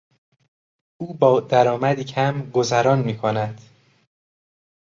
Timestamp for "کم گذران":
2.03-2.99